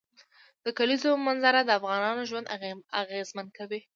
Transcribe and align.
د 0.63 0.65
کلیزو 0.77 1.09
منظره 1.27 1.61
د 1.63 1.69
افغانانو 1.79 2.27
ژوند 2.29 2.51
اغېزمن 3.01 3.47
کوي. 3.57 3.79